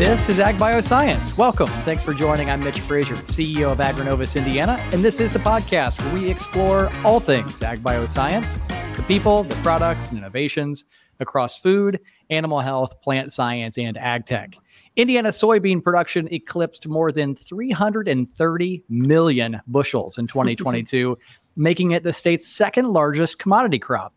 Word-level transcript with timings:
This 0.00 0.30
is 0.30 0.40
Ag 0.40 0.56
Bioscience. 0.56 1.36
Welcome. 1.36 1.68
Thanks 1.84 2.02
for 2.02 2.14
joining. 2.14 2.48
I'm 2.48 2.64
Mitch 2.64 2.80
Frazier, 2.80 3.16
CEO 3.16 3.70
of 3.70 3.80
Agrinovus 3.80 4.34
Indiana, 4.34 4.82
and 4.94 5.04
this 5.04 5.20
is 5.20 5.30
the 5.30 5.38
podcast 5.40 6.00
where 6.00 6.14
we 6.14 6.30
explore 6.30 6.90
all 7.04 7.20
things 7.20 7.60
Ag 7.60 7.80
Bioscience, 7.80 8.56
the 8.96 9.02
people, 9.02 9.42
the 9.42 9.54
products, 9.56 10.08
and 10.08 10.16
innovations 10.16 10.86
across 11.20 11.58
food, 11.58 12.00
animal 12.30 12.60
health, 12.60 12.98
plant 13.02 13.30
science, 13.30 13.76
and 13.76 13.98
ag 13.98 14.24
tech. 14.24 14.56
Indiana 14.96 15.28
soybean 15.28 15.84
production 15.84 16.32
eclipsed 16.32 16.88
more 16.88 17.12
than 17.12 17.36
330 17.36 18.84
million 18.88 19.60
bushels 19.66 20.16
in 20.16 20.26
2022, 20.26 21.18
making 21.56 21.90
it 21.90 22.04
the 22.04 22.12
state's 22.14 22.48
second 22.48 22.90
largest 22.90 23.38
commodity 23.38 23.78
crop. 23.78 24.14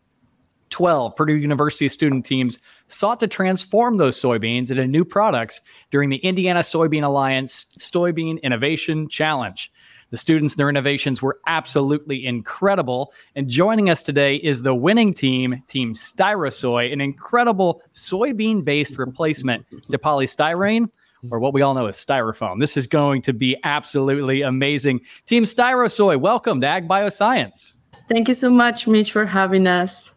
12 0.74 1.14
Purdue 1.14 1.36
University 1.36 1.88
student 1.88 2.24
teams 2.24 2.58
sought 2.88 3.20
to 3.20 3.28
transform 3.28 3.96
those 3.96 4.20
soybeans 4.20 4.72
into 4.72 4.84
new 4.88 5.04
products 5.04 5.60
during 5.92 6.10
the 6.10 6.16
Indiana 6.16 6.60
Soybean 6.60 7.04
Alliance 7.04 7.66
Soybean 7.78 8.42
Innovation 8.42 9.08
Challenge. 9.08 9.70
The 10.10 10.16
students 10.16 10.54
and 10.54 10.58
their 10.58 10.68
innovations 10.68 11.22
were 11.22 11.38
absolutely 11.46 12.26
incredible. 12.26 13.12
And 13.36 13.48
joining 13.48 13.88
us 13.88 14.02
today 14.02 14.34
is 14.34 14.64
the 14.64 14.74
winning 14.74 15.14
team, 15.14 15.62
Team 15.68 15.94
Styrosoy, 15.94 16.92
an 16.92 17.00
incredible 17.00 17.80
soybean 17.92 18.64
based 18.64 18.98
replacement 18.98 19.64
to 19.92 19.96
polystyrene, 19.96 20.90
or 21.30 21.38
what 21.38 21.54
we 21.54 21.62
all 21.62 21.74
know 21.74 21.86
as 21.86 21.96
styrofoam. 21.96 22.58
This 22.58 22.76
is 22.76 22.88
going 22.88 23.22
to 23.22 23.32
be 23.32 23.56
absolutely 23.62 24.42
amazing. 24.42 25.02
Team 25.24 25.44
Styrosoy, 25.44 26.18
welcome 26.18 26.60
to 26.62 26.66
Ag 26.66 26.88
Bioscience. 26.88 27.74
Thank 28.08 28.26
you 28.26 28.34
so 28.34 28.50
much, 28.50 28.88
Mitch, 28.88 29.12
for 29.12 29.24
having 29.24 29.68
us. 29.68 30.13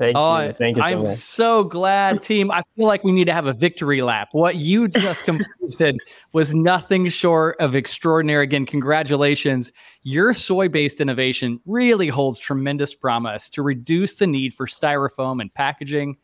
Thank 0.00 0.16
oh, 0.16 0.40
you. 0.40 0.52
Thank 0.54 0.78
you 0.78 0.82
so 0.82 0.88
I'm 0.88 1.02
much. 1.02 1.16
so 1.16 1.62
glad, 1.62 2.22
team. 2.22 2.50
I 2.50 2.62
feel 2.74 2.86
like 2.86 3.04
we 3.04 3.12
need 3.12 3.26
to 3.26 3.34
have 3.34 3.44
a 3.44 3.52
victory 3.52 4.00
lap. 4.00 4.30
What 4.32 4.56
you 4.56 4.88
just 4.88 5.26
completed 5.26 5.98
was 6.32 6.54
nothing 6.54 7.06
short 7.08 7.56
of 7.60 7.74
extraordinary. 7.74 8.44
Again, 8.44 8.64
congratulations. 8.64 9.72
Your 10.02 10.32
soy 10.32 10.70
based 10.70 11.02
innovation 11.02 11.60
really 11.66 12.08
holds 12.08 12.38
tremendous 12.38 12.94
promise 12.94 13.50
to 13.50 13.60
reduce 13.60 14.16
the 14.16 14.26
need 14.26 14.54
for 14.54 14.66
styrofoam 14.66 15.42
and 15.42 15.52
packaging. 15.52 16.16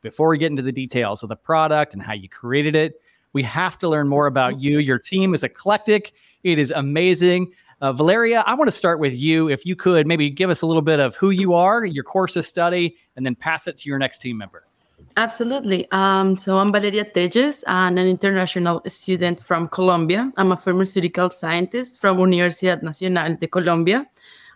Before 0.00 0.28
we 0.28 0.38
get 0.38 0.52
into 0.52 0.62
the 0.62 0.70
details 0.70 1.24
of 1.24 1.28
the 1.28 1.34
product 1.34 1.92
and 1.92 2.00
how 2.00 2.12
you 2.12 2.28
created 2.28 2.76
it, 2.76 3.00
we 3.32 3.42
have 3.42 3.76
to 3.80 3.88
learn 3.88 4.06
more 4.06 4.28
about 4.28 4.60
you. 4.60 4.78
Your 4.78 5.00
team 5.00 5.34
is 5.34 5.42
eclectic, 5.42 6.12
it 6.44 6.60
is 6.60 6.70
amazing. 6.70 7.50
Uh, 7.84 7.92
Valeria, 7.92 8.42
I 8.46 8.54
want 8.54 8.66
to 8.66 8.72
start 8.72 8.98
with 8.98 9.14
you. 9.14 9.50
If 9.50 9.66
you 9.66 9.76
could 9.76 10.06
maybe 10.06 10.30
give 10.30 10.48
us 10.48 10.62
a 10.62 10.66
little 10.66 10.80
bit 10.80 11.00
of 11.00 11.16
who 11.16 11.28
you 11.28 11.52
are, 11.52 11.84
your 11.84 12.02
course 12.02 12.34
of 12.34 12.46
study, 12.46 12.96
and 13.14 13.26
then 13.26 13.34
pass 13.34 13.66
it 13.66 13.76
to 13.76 13.90
your 13.90 13.98
next 13.98 14.22
team 14.22 14.38
member. 14.38 14.64
Absolutely. 15.18 15.86
Um, 15.92 16.38
so 16.38 16.56
I'm 16.56 16.72
Valeria 16.72 17.04
Tellez, 17.04 17.62
and 17.66 17.98
an 17.98 18.06
international 18.06 18.80
student 18.86 19.38
from 19.38 19.68
Colombia. 19.68 20.32
I'm 20.38 20.50
a 20.52 20.56
pharmaceutical 20.56 21.28
scientist 21.28 22.00
from 22.00 22.16
Universidad 22.16 22.82
Nacional 22.82 23.36
de 23.36 23.48
Colombia. 23.48 24.06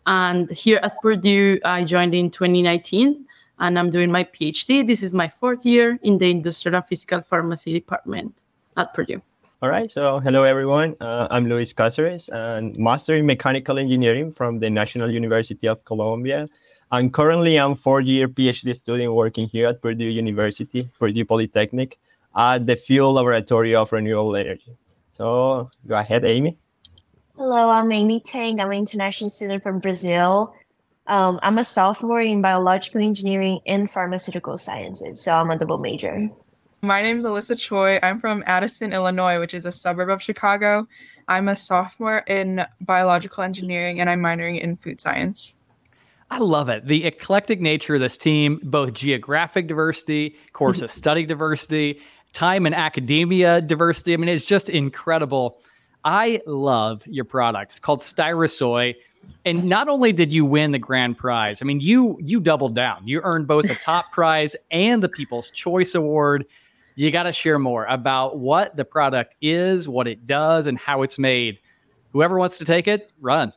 And 0.06 0.48
here 0.48 0.80
at 0.82 0.98
Purdue, 1.02 1.60
I 1.66 1.84
joined 1.84 2.14
in 2.14 2.30
2019, 2.30 3.26
and 3.58 3.78
I'm 3.78 3.90
doing 3.90 4.10
my 4.10 4.24
PhD. 4.24 4.86
This 4.86 5.02
is 5.02 5.12
my 5.12 5.28
fourth 5.28 5.66
year 5.66 5.98
in 6.02 6.16
the 6.16 6.30
Industrial 6.30 6.76
and 6.76 6.86
Physical 6.86 7.20
Pharmacy 7.20 7.74
department 7.74 8.42
at 8.78 8.94
Purdue. 8.94 9.20
All 9.60 9.68
right. 9.68 9.90
So, 9.90 10.20
hello, 10.20 10.44
everyone. 10.44 10.94
Uh, 11.00 11.26
I'm 11.32 11.48
Luis 11.48 11.72
Cáceres, 11.72 12.28
and 12.28 12.78
Master 12.78 13.16
in 13.16 13.26
Mechanical 13.26 13.76
Engineering 13.76 14.30
from 14.30 14.60
the 14.60 14.70
National 14.70 15.10
University 15.10 15.66
of 15.66 15.84
Colombia. 15.84 16.48
And 16.92 17.12
currently, 17.12 17.58
I'm 17.58 17.74
four-year 17.74 18.28
PhD 18.28 18.76
student 18.76 19.12
working 19.12 19.48
here 19.48 19.66
at 19.66 19.82
Purdue 19.82 20.06
University, 20.06 20.88
Purdue 20.96 21.24
Polytechnic, 21.24 21.98
at 22.36 22.66
the 22.66 22.76
Fuel 22.76 23.14
Laboratory 23.14 23.74
of 23.74 23.90
Renewable 23.90 24.36
Energy. 24.36 24.76
So, 25.10 25.68
go 25.88 25.96
ahead, 25.96 26.24
Amy. 26.24 26.56
Hello, 27.36 27.68
I'm 27.68 27.90
Amy 27.90 28.20
Tang. 28.20 28.60
I'm 28.60 28.70
an 28.70 28.78
international 28.78 29.28
student 29.28 29.64
from 29.64 29.80
Brazil. 29.80 30.54
Um, 31.08 31.40
I'm 31.42 31.58
a 31.58 31.64
sophomore 31.64 32.20
in 32.20 32.42
biological 32.42 33.00
engineering 33.00 33.58
and 33.66 33.90
pharmaceutical 33.90 34.56
sciences, 34.56 35.20
so 35.20 35.32
I'm 35.32 35.50
a 35.50 35.58
double 35.58 35.78
major. 35.78 36.30
My 36.82 37.02
name 37.02 37.18
is 37.18 37.24
Alyssa 37.24 37.58
Choi. 37.58 37.98
I'm 38.04 38.20
from 38.20 38.44
Addison, 38.46 38.92
Illinois, 38.92 39.40
which 39.40 39.52
is 39.52 39.66
a 39.66 39.72
suburb 39.72 40.10
of 40.10 40.22
Chicago. 40.22 40.86
I'm 41.26 41.48
a 41.48 41.56
sophomore 41.56 42.18
in 42.28 42.64
biological 42.80 43.42
engineering 43.42 44.00
and 44.00 44.08
I'm 44.08 44.20
minoring 44.20 44.60
in 44.60 44.76
food 44.76 45.00
science. 45.00 45.56
I 46.30 46.38
love 46.38 46.68
it. 46.68 46.86
The 46.86 47.04
eclectic 47.04 47.60
nature 47.60 47.96
of 47.96 48.00
this 48.00 48.16
team, 48.16 48.60
both 48.62 48.92
geographic 48.92 49.66
diversity, 49.66 50.36
course 50.52 50.80
of 50.80 50.90
study 50.92 51.26
diversity, 51.26 52.00
time 52.32 52.64
in 52.64 52.74
academia 52.74 53.60
diversity. 53.60 54.14
I 54.14 54.16
mean, 54.16 54.28
it's 54.28 54.44
just 54.44 54.70
incredible. 54.70 55.58
I 56.04 56.40
love 56.46 57.04
your 57.06 57.24
product. 57.24 57.72
It's 57.72 57.80
called 57.80 58.00
Styrosoy. 58.00 58.94
And 59.44 59.64
not 59.64 59.88
only 59.88 60.12
did 60.12 60.32
you 60.32 60.44
win 60.44 60.70
the 60.70 60.78
grand 60.78 61.18
prize, 61.18 61.60
I 61.60 61.64
mean, 61.64 61.80
you 61.80 62.16
you 62.20 62.38
doubled 62.38 62.76
down. 62.76 63.06
You 63.06 63.20
earned 63.24 63.48
both 63.48 63.66
the 63.66 63.74
top 63.74 64.12
prize 64.12 64.54
and 64.70 65.02
the 65.02 65.08
People's 65.08 65.50
Choice 65.50 65.94
Award 65.96 66.46
you 66.98 67.12
got 67.12 67.24
to 67.24 67.32
share 67.32 67.60
more 67.60 67.84
about 67.86 68.38
what 68.38 68.74
the 68.74 68.84
product 68.84 69.36
is, 69.40 69.88
what 69.88 70.08
it 70.08 70.26
does, 70.26 70.66
and 70.66 70.76
how 70.76 71.02
it's 71.02 71.18
made. 71.18 71.58
Whoever 72.10 72.38
wants 72.38 72.58
to 72.58 72.64
take 72.64 72.88
it, 72.88 73.12
run. 73.20 73.52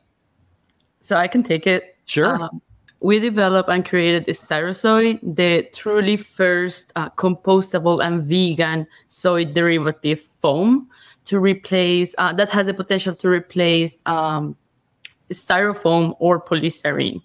So 1.00 1.18
I 1.18 1.28
can 1.28 1.42
take 1.42 1.66
it. 1.66 1.98
Sure. 2.06 2.40
Um, 2.40 2.62
we 3.00 3.20
developed 3.20 3.68
and 3.68 3.84
created 3.84 4.26
the 4.26 4.34
Styrosoy, 4.34 5.20
the 5.24 5.68
truly 5.74 6.18
first 6.18 6.94
uh, 6.96 7.10
compostable 7.10 8.06
and 8.06 8.22
vegan 8.22 8.86
soy 9.08 9.46
derivative 9.46 10.22
foam 10.22 10.88
to 11.26 11.40
replace 11.40 12.14
uh, 12.20 12.34
that 12.34 12.52
has 12.52 12.68
the 12.68 12.76
potential 12.76 13.16
to 13.16 13.28
replace 13.28 13.98
um, 14.06 14.56
styrofoam 15.32 16.16
or 16.20 16.40
polystyrene. 16.40 17.24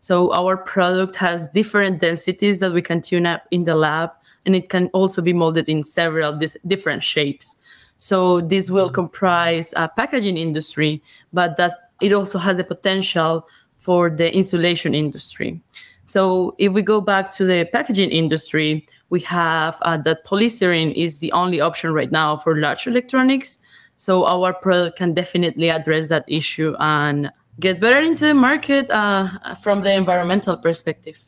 So 0.00 0.30
our 0.34 0.58
product 0.58 1.16
has 1.16 1.48
different 1.48 2.00
densities 2.00 2.58
that 2.60 2.74
we 2.74 2.82
can 2.82 3.00
tune 3.00 3.24
up 3.24 3.44
in 3.50 3.64
the 3.64 3.74
lab 3.74 4.10
and 4.46 4.54
it 4.54 4.68
can 4.68 4.88
also 4.92 5.22
be 5.22 5.32
molded 5.32 5.68
in 5.68 5.84
several 5.84 6.36
dis- 6.36 6.56
different 6.66 7.02
shapes. 7.02 7.56
So 7.96 8.40
this 8.40 8.70
will 8.70 8.90
comprise 8.90 9.72
a 9.76 9.88
packaging 9.88 10.36
industry, 10.36 11.02
but 11.32 11.56
that 11.56 11.72
it 12.00 12.12
also 12.12 12.38
has 12.38 12.56
the 12.56 12.64
potential 12.64 13.46
for 13.76 14.10
the 14.10 14.34
insulation 14.34 14.94
industry. 14.94 15.60
So 16.06 16.54
if 16.58 16.72
we 16.72 16.82
go 16.82 17.00
back 17.00 17.32
to 17.32 17.46
the 17.46 17.64
packaging 17.72 18.10
industry, 18.10 18.86
we 19.10 19.20
have 19.20 19.78
uh, 19.82 19.96
that 19.98 20.24
polystyrene 20.26 20.92
is 20.94 21.20
the 21.20 21.32
only 21.32 21.60
option 21.60 21.92
right 21.92 22.10
now 22.10 22.36
for 22.36 22.58
large 22.58 22.86
electronics. 22.86 23.58
So 23.96 24.24
our 24.24 24.52
product 24.52 24.98
can 24.98 25.14
definitely 25.14 25.70
address 25.70 26.08
that 26.08 26.24
issue 26.26 26.74
and 26.80 27.30
get 27.60 27.80
better 27.80 28.00
into 28.00 28.26
the 28.26 28.34
market 28.34 28.90
uh, 28.90 29.54
from 29.62 29.82
the 29.82 29.92
environmental 29.94 30.56
perspective. 30.56 31.18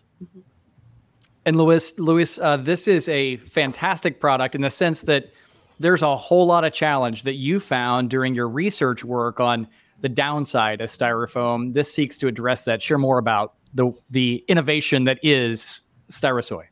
And 1.47 1.57
Luis, 1.57 1.97
Luis, 2.01 2.41
uh, 2.41 2.57
this 2.57 2.89
is 2.89 3.09
a 3.09 3.37
fantastic 3.37 4.19
product 4.19 4.57
in 4.57 4.63
the 4.63 4.71
sense 4.71 5.03
that 5.03 5.31
there's 5.79 6.03
a 6.03 6.17
whole 6.17 6.45
lot 6.45 6.65
of 6.65 6.73
challenge 6.73 7.23
that 7.23 7.35
you 7.35 7.61
found 7.61 8.11
during 8.11 8.35
your 8.35 8.49
research 8.49 9.05
work 9.05 9.39
on 9.39 9.69
the 10.01 10.09
downside 10.09 10.81
of 10.81 10.91
styrofoam. 10.91 11.73
This 11.73 11.93
seeks 11.95 12.19
to 12.19 12.27
address 12.27 12.63
that. 12.63 12.83
Share 12.83 12.99
more 12.99 13.19
about 13.19 13.55
the 13.75 13.93
the 14.11 14.45
innovation 14.49 15.05
that 15.05 15.21
is 15.23 15.83
Styrosoy. 16.11 16.65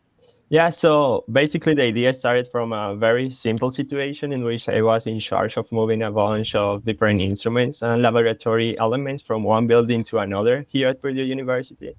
Yeah, 0.49 0.71
so 0.71 1.25
basically 1.31 1.75
the 1.75 1.83
idea 1.83 2.12
started 2.12 2.49
from 2.49 2.73
a 2.73 2.97
very 2.97 3.31
simple 3.31 3.71
situation 3.71 4.33
in 4.33 4.43
which 4.45 4.69
I 4.69 4.83
was 4.83 5.06
in 5.06 5.21
charge 5.21 5.56
of 5.56 5.71
moving 5.73 6.03
a 6.03 6.11
bunch 6.11 6.55
of 6.55 6.85
different 6.85 7.21
instruments 7.21 7.81
and 7.83 8.03
laboratory 8.03 8.77
elements 8.79 9.23
from 9.23 9.43
one 9.45 9.67
building 9.67 10.05
to 10.05 10.19
another 10.19 10.67
here 10.69 10.89
at 10.89 11.01
Purdue 11.01 11.23
University. 11.23 11.95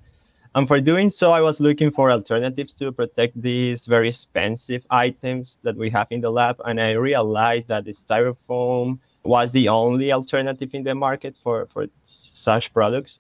And 0.56 0.70
for 0.70 0.80
doing 0.80 1.10
so, 1.10 1.34
I 1.34 1.42
was 1.42 1.60
looking 1.60 1.92
for 1.92 2.10
alternatives 2.10 2.76
to 2.76 2.90
protect 2.94 3.42
these 3.42 3.86
very 3.86 4.08
expensive 4.08 4.88
items 4.90 5.60
that 5.64 5.76
we 5.76 5.90
have 5.90 6.08
in 6.12 6.22
the 6.22 6.32
lab. 6.32 6.62
And 6.64 6.80
I 6.80 6.94
realized 6.94 7.68
that 7.68 7.84
the 7.84 7.92
styrofoam 7.92 9.00
was 9.26 9.52
the 9.52 9.68
only 9.68 10.14
alternative 10.14 10.70
in 10.74 10.84
the 10.84 10.96
market 10.96 11.36
for, 11.44 11.68
for 11.74 11.88
such 12.06 12.74
products. 12.74 13.20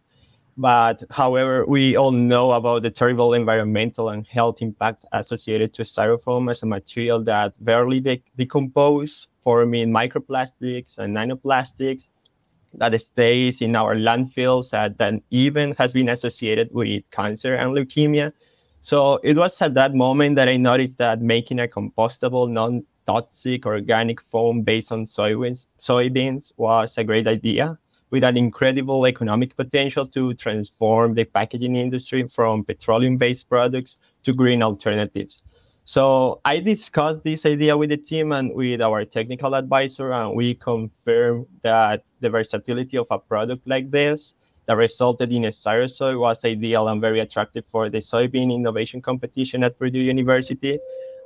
But 0.56 1.04
however, 1.10 1.65
we 1.65 1.98
all 1.98 2.13
know 2.13 2.51
about 2.51 2.83
the 2.83 2.89
terrible 2.89 3.33
environmental 3.33 4.07
and 4.07 4.25
health 4.25 4.62
impact 4.62 5.04
associated 5.12 5.74
to 5.74 5.81
styrofoam 5.81 6.50
as 6.50 6.63
a 6.63 6.65
material 6.65 7.21
that 7.24 7.54
barely 7.60 8.00
de- 8.00 8.24
decomposes, 8.38 9.27
forming 9.44 9.92
microplastics 9.92 11.00
and 11.00 11.13
nanoplastics 11.13 12.12
that 12.77 13.00
stays 13.01 13.62
in 13.62 13.75
our 13.75 13.95
landfills 13.95 14.72
that 14.72 14.98
then 14.98 15.22
even 15.31 15.74
has 15.77 15.94
been 15.94 16.10
associated 16.10 16.69
with 16.72 17.04
cancer 17.12 17.56
and 17.56 17.72
leukemia. 17.72 18.33
So 18.81 19.19
it 19.24 19.36
was 19.36 19.62
at 19.62 19.74
that 19.74 19.95
moment 19.95 20.36
that 20.36 20.48
I 20.48 20.57
noticed 20.57 20.98
that 21.00 21.22
making 21.22 21.60
a 21.60 21.68
compostable, 21.68 22.50
non-toxic 22.50 23.66
organic 23.66 24.22
foam 24.22 24.62
based 24.62 24.92
on 24.92 25.06
soybeans, 25.06 25.68
soybeans 25.80 26.51
was 26.57 26.98
a 26.98 27.04
great 27.04 27.27
idea 27.27 27.77
with 28.12 28.24
an 28.24 28.38
incredible 28.38 29.07
economic 29.07 29.56
potential 29.56 30.06
to 30.06 30.33
transform 30.36 31.16
the 31.16 31.25
packaging 31.25 31.75
industry 31.75 32.27
from 32.27 32.63
petroleum-based 32.63 33.50
products 33.50 33.98
to 34.24 34.33
green 34.33 34.62
alternatives. 34.62 35.42
So 35.88 36.42
I 36.44 36.60
discussed 36.60 37.24
this 37.24 37.46
idea 37.46 37.78
with 37.78 37.92
the 37.92 37.98
team 37.98 38.32
and 38.32 38.56
with 38.56 38.82
our 38.82 39.06
technical 39.06 39.54
advisor, 39.54 40.12
and 40.12 40.36
we 40.36 40.56
confirmed 40.56 41.46
that 41.62 42.04
the 42.22 42.30
versatility 42.32 42.98
of 42.98 43.06
a 43.12 43.20
product 43.20 43.68
like 43.68 43.92
this 43.92 44.34
that 44.66 44.78
resulted 44.78 45.32
in 45.32 45.46
a 45.46 45.50
styrosoy 45.50 46.20
was 46.20 46.44
ideal 46.44 46.88
and 46.88 47.00
very 47.00 47.20
attractive 47.20 47.66
for 47.70 47.88
the 47.88 48.00
soybean 48.00 48.52
innovation 48.52 49.00
competition 49.00 49.64
at 49.64 49.78
Purdue 49.78 50.00
University, 50.00 50.80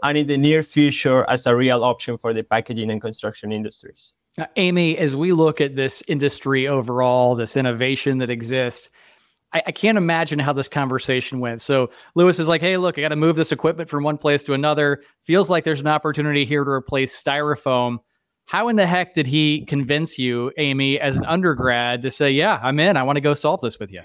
and 0.04 0.18
in 0.18 0.28
the 0.28 0.38
near 0.38 0.62
future 0.62 1.24
as 1.30 1.48
a 1.48 1.56
real 1.56 1.86
option 1.86 2.18
for 2.18 2.34
the 2.34 2.44
packaging 2.44 2.92
and 2.92 3.00
construction 3.00 3.54
industries. 3.54 4.12
Now, 4.38 4.48
Amy, 4.58 4.98
as 4.98 5.16
we 5.16 5.32
look 5.32 5.62
at 5.62 5.78
this 5.78 6.04
industry 6.10 6.68
overall, 6.68 7.34
this 7.34 7.56
innovation 7.56 8.18
that 8.18 8.30
exists, 8.30 8.90
I, 9.54 9.64
I, 9.68 9.72
can't 9.72 9.98
imagine 9.98 10.38
how 10.40 10.54
this 10.54 10.68
conversation 10.68 11.40
went. 11.40 11.62
So 11.62 11.90
Lewis 12.16 12.40
is 12.40 12.48
like, 12.48 12.62
"Hey, 12.62 12.78
look, 12.78 12.98
I 12.98 13.02
got 13.02 13.10
to 13.10 13.16
move 13.16 13.36
this 13.36 13.52
equipment 13.52 13.90
from 13.90 14.04
one 14.04 14.18
place 14.18 14.44
to 14.46 14.54
another. 14.54 15.02
Feels 15.24 15.50
like 15.50 15.64
there's 15.64 15.80
an 15.80 15.88
opportunity 15.88 16.46
here 16.46 16.64
to 16.64 16.70
replace 16.70 17.22
styrofoam." 17.22 17.98
How 18.46 18.68
in 18.68 18.76
the 18.76 18.88
heck 18.88 19.14
did 19.14 19.28
he 19.28 19.66
convince 19.66 20.18
you, 20.18 20.52
Amy, 20.58 21.00
as 21.00 21.16
an 21.16 21.26
undergrad, 21.26 22.02
to 22.02 22.12
say, 22.12 22.32
"Yeah, 22.32 22.60
I'm 22.62 22.80
in. 22.80 22.98
I 22.98 23.04
want 23.04 23.18
to 23.18 23.22
go 23.22 23.34
solve 23.34 23.62
this 23.62 23.80
with 23.80 23.92
you"? 23.92 24.02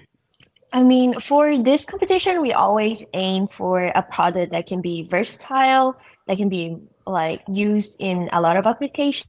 I 0.72 0.82
mean, 0.82 1.20
for 1.20 1.56
this 1.62 1.84
competition, 1.84 2.42
we 2.42 2.52
always 2.52 3.04
aim 3.14 3.46
for 3.46 3.86
a 3.86 4.02
product 4.02 4.50
that 4.50 4.66
can 4.66 4.80
be 4.80 5.04
versatile, 5.04 5.96
that 6.26 6.36
can 6.36 6.48
be 6.48 6.76
like 7.06 7.42
used 7.52 8.00
in 8.00 8.28
a 8.32 8.40
lot 8.40 8.56
of 8.56 8.66
applications. 8.66 9.28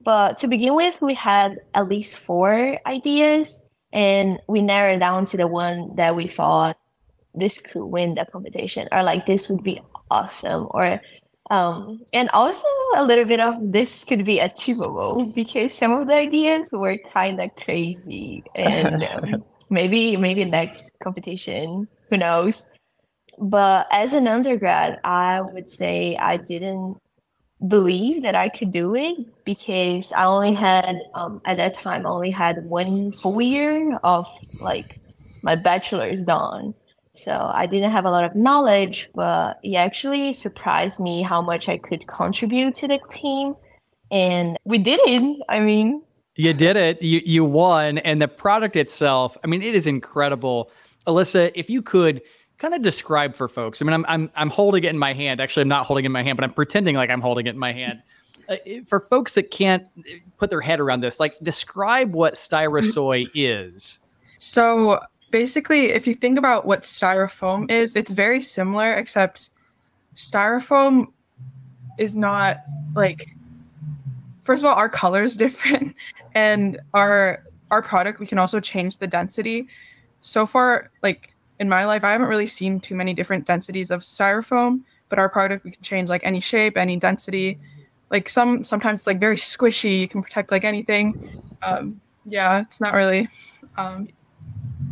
But 0.00 0.38
to 0.38 0.48
begin 0.48 0.74
with, 0.74 1.00
we 1.00 1.14
had 1.14 1.60
at 1.74 1.88
least 1.88 2.16
four 2.16 2.76
ideas 2.86 3.62
and 3.92 4.38
we 4.48 4.62
narrowed 4.62 5.00
down 5.00 5.24
to 5.26 5.36
the 5.36 5.46
one 5.46 5.94
that 5.96 6.16
we 6.16 6.26
thought 6.26 6.78
this 7.34 7.60
could 7.60 7.84
win 7.84 8.14
the 8.14 8.26
competition 8.26 8.88
or 8.92 9.02
like 9.02 9.26
this 9.26 9.48
would 9.48 9.62
be 9.62 9.80
awesome 10.10 10.66
or 10.70 11.00
um 11.50 12.00
and 12.12 12.28
also 12.32 12.66
a 12.96 13.04
little 13.04 13.24
bit 13.24 13.40
of 13.40 13.54
this 13.60 14.04
could 14.04 14.24
be 14.24 14.38
achievable 14.38 15.24
because 15.34 15.72
some 15.72 15.92
of 15.92 16.06
the 16.06 16.14
ideas 16.14 16.70
were 16.72 16.96
kind 16.98 17.40
of 17.40 17.54
crazy 17.56 18.42
and 18.54 19.04
um, 19.04 19.44
maybe 19.70 20.16
maybe 20.16 20.44
next 20.44 20.98
competition 21.02 21.88
who 22.10 22.18
knows? 22.18 22.66
But 23.38 23.86
as 23.90 24.12
an 24.12 24.28
undergrad 24.28 25.00
i 25.04 25.40
would 25.40 25.68
say 25.68 26.16
i 26.16 26.36
didn't 26.36 26.98
believe 27.66 28.22
that 28.22 28.34
I 28.34 28.48
could 28.48 28.70
do 28.70 28.94
it 28.94 29.16
because 29.44 30.12
I 30.12 30.24
only 30.24 30.54
had 30.54 31.00
um, 31.14 31.40
at 31.44 31.56
that 31.58 31.74
time 31.74 32.06
only 32.06 32.30
had 32.30 32.64
one 32.64 33.12
full 33.12 33.40
year 33.40 33.98
of 34.02 34.26
like 34.60 34.98
my 35.42 35.54
bachelor's 35.56 36.24
done. 36.24 36.74
So 37.14 37.50
I 37.52 37.66
didn't 37.66 37.90
have 37.90 38.06
a 38.06 38.10
lot 38.10 38.24
of 38.24 38.34
knowledge, 38.34 39.10
but 39.14 39.58
it 39.62 39.76
actually 39.76 40.32
surprised 40.32 40.98
me 40.98 41.22
how 41.22 41.42
much 41.42 41.68
I 41.68 41.76
could 41.76 42.06
contribute 42.06 42.74
to 42.76 42.88
the 42.88 42.98
team. 43.10 43.54
And 44.10 44.56
we 44.64 44.78
did 44.78 45.00
it. 45.04 45.42
I 45.48 45.60
mean, 45.60 46.02
you 46.36 46.54
did 46.54 46.76
it. 46.76 47.02
You 47.02 47.20
you 47.24 47.44
won 47.44 47.98
and 47.98 48.20
the 48.22 48.28
product 48.28 48.76
itself, 48.76 49.36
I 49.44 49.46
mean, 49.46 49.62
it 49.62 49.74
is 49.74 49.86
incredible. 49.86 50.70
Alyssa, 51.06 51.52
if 51.54 51.68
you 51.68 51.82
could 51.82 52.22
kind 52.62 52.74
of 52.74 52.80
describe 52.80 53.34
for 53.34 53.48
folks? 53.48 53.82
I 53.82 53.84
mean, 53.84 53.92
I'm 53.92 54.06
I'm 54.08 54.30
I'm 54.36 54.48
holding 54.48 54.84
it 54.84 54.90
in 54.90 54.98
my 54.98 55.12
hand. 55.12 55.40
Actually, 55.40 55.62
I'm 55.62 55.68
not 55.68 55.84
holding 55.84 56.04
it 56.04 56.06
in 56.06 56.12
my 56.12 56.22
hand, 56.22 56.36
but 56.36 56.44
I'm 56.44 56.54
pretending 56.54 56.94
like 56.94 57.10
I'm 57.10 57.20
holding 57.20 57.46
it 57.46 57.50
in 57.50 57.58
my 57.58 57.72
hand. 57.72 58.02
Uh, 58.48 58.56
for 58.84 58.98
folks 58.98 59.36
that 59.36 59.52
can't 59.52 59.86
put 60.36 60.50
their 60.50 60.60
head 60.60 60.80
around 60.80 61.00
this, 61.00 61.20
like 61.20 61.38
describe 61.44 62.12
what 62.12 62.34
styrosoy 62.34 63.28
is. 63.34 64.00
So 64.38 65.00
basically, 65.30 65.90
if 65.90 66.08
you 66.08 66.14
think 66.14 66.36
about 66.36 66.66
what 66.66 66.80
styrofoam 66.80 67.70
is, 67.70 67.94
it's 67.94 68.10
very 68.10 68.42
similar, 68.42 68.94
except 68.94 69.50
styrofoam 70.16 71.12
is 71.98 72.16
not 72.16 72.64
like 72.96 73.28
first 74.42 74.64
of 74.64 74.68
all, 74.68 74.74
our 74.74 74.88
color 74.88 75.22
is 75.22 75.36
different, 75.46 75.94
and 76.34 76.80
our 76.94 77.44
our 77.70 77.80
product 77.80 78.18
we 78.18 78.26
can 78.26 78.38
also 78.38 78.58
change 78.58 78.96
the 78.96 79.06
density. 79.06 79.68
So 80.20 80.46
far, 80.46 80.90
like 81.00 81.31
in 81.62 81.68
my 81.68 81.86
life, 81.86 82.04
I 82.04 82.10
haven't 82.10 82.26
really 82.28 82.46
seen 82.46 82.80
too 82.80 82.94
many 82.94 83.14
different 83.14 83.46
densities 83.46 83.90
of 83.90 84.02
styrofoam, 84.02 84.82
but 85.08 85.18
our 85.18 85.28
product 85.28 85.64
we 85.64 85.70
can 85.70 85.82
change 85.82 86.10
like 86.10 86.20
any 86.24 86.40
shape, 86.40 86.76
any 86.76 86.96
density. 86.96 87.58
Like 88.10 88.28
some 88.28 88.64
sometimes 88.64 88.98
it's 88.98 89.06
like 89.06 89.20
very 89.20 89.36
squishy. 89.36 90.00
You 90.00 90.08
can 90.08 90.22
protect 90.22 90.50
like 90.50 90.64
anything. 90.64 91.42
Um, 91.62 92.00
yeah, 92.26 92.60
it's 92.60 92.80
not 92.80 92.92
really. 92.92 93.28
Um, 93.78 94.08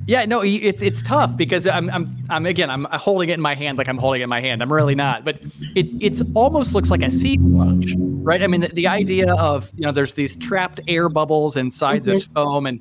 yeah, 0.07 0.25
no, 0.25 0.41
it's 0.43 0.81
it's 0.81 1.03
tough 1.03 1.37
because 1.37 1.67
I'm 1.67 1.91
I'm 1.91 2.17
I'm 2.31 2.47
again 2.47 2.71
I'm 2.71 2.87
holding 2.93 3.29
it 3.29 3.35
in 3.35 3.41
my 3.41 3.55
hand 3.55 3.77
like 3.77 3.89
I'm 3.89 3.99
holding 3.99 4.23
it 4.23 4.25
in 4.25 4.31
my 4.31 4.41
hand. 4.41 4.63
I'm 4.63 4.73
really 4.73 4.95
not, 4.95 5.25
but 5.25 5.41
it 5.77 5.87
it's 6.01 6.23
almost 6.35 6.75
looks 6.75 6.91
like 6.91 7.03
a 7.03 7.11
sea 7.11 7.35
sponge, 7.37 7.95
right? 7.99 8.43
I 8.43 8.47
mean, 8.47 8.63
the, 8.63 8.69
the 8.69 8.87
idea 8.87 9.35
of 9.35 9.71
you 9.77 9.85
know 9.85 9.93
there's 9.93 10.15
these 10.15 10.37
trapped 10.37 10.81
air 10.89 11.09
bubbles 11.09 11.57
inside 11.57 12.03
mm-hmm. 12.03 12.13
this 12.13 12.27
foam, 12.27 12.67
and 12.67 12.81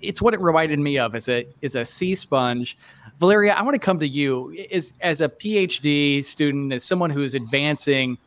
it's 0.00 0.20
what 0.20 0.34
it 0.34 0.40
reminded 0.40 0.78
me 0.78 0.98
of 0.98 1.14
as 1.14 1.28
a 1.28 1.44
is 1.62 1.74
a 1.74 1.84
sea 1.84 2.14
sponge 2.14 2.76
Valeria, 3.18 3.52
I 3.54 3.62
want 3.62 3.74
to 3.74 3.80
come 3.80 3.98
to 4.00 4.08
you 4.08 4.56
as 4.70 4.94
as 5.00 5.20
a 5.20 5.28
PhD 5.28 6.24
student, 6.24 6.72
as 6.72 6.84
someone 6.84 7.10
who 7.10 7.22
is 7.22 7.34
advancing 7.34 8.18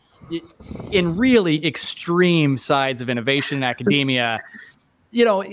in 0.91 1.17
really 1.17 1.65
extreme 1.65 2.57
sides 2.57 3.01
of 3.01 3.09
innovation 3.09 3.57
in 3.57 3.63
academia. 3.63 4.39
You 5.13 5.25
know, 5.25 5.43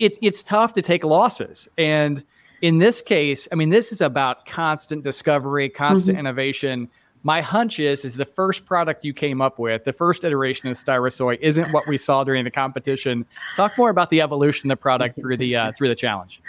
it's 0.00 0.18
it's 0.20 0.42
tough 0.42 0.72
to 0.72 0.82
take 0.82 1.04
losses, 1.04 1.68
and 1.78 2.24
in 2.62 2.78
this 2.78 3.00
case, 3.00 3.46
I 3.52 3.54
mean, 3.54 3.70
this 3.70 3.92
is 3.92 4.00
about 4.00 4.44
constant 4.44 5.04
discovery, 5.04 5.68
constant 5.68 6.16
mm-hmm. 6.16 6.26
innovation. 6.26 6.88
My 7.22 7.40
hunch 7.40 7.78
is 7.78 8.04
is 8.04 8.16
the 8.16 8.24
first 8.24 8.66
product 8.66 9.04
you 9.04 9.14
came 9.14 9.40
up 9.40 9.60
with, 9.60 9.84
the 9.84 9.92
first 9.92 10.24
iteration 10.24 10.68
of 10.68 10.76
Styrosoy, 10.76 11.38
isn't 11.40 11.70
what 11.70 11.86
we 11.86 11.96
saw 11.96 12.24
during 12.24 12.42
the 12.42 12.50
competition. 12.50 13.24
Talk 13.54 13.78
more 13.78 13.88
about 13.88 14.10
the 14.10 14.20
evolution 14.20 14.68
of 14.68 14.78
the 14.78 14.82
product 14.82 15.14
through 15.14 15.36
the 15.36 15.54
uh, 15.54 15.70
through 15.76 15.90
the 15.90 15.94
challenge. 15.94 16.42